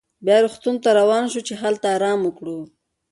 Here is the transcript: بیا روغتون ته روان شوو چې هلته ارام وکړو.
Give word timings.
بیا 0.25 0.37
روغتون 0.43 0.75
ته 0.83 0.89
روان 0.99 1.23
شوو 1.31 1.45
چې 1.47 1.53
هلته 1.61 1.85
ارام 1.95 2.19
وکړو. 2.23 2.57